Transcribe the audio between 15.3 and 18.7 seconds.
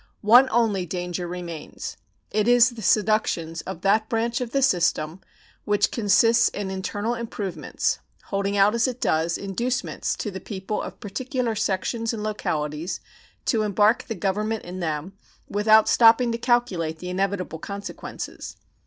without stopping to calculate the inevitable consequences.